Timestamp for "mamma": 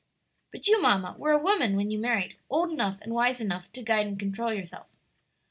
0.81-1.13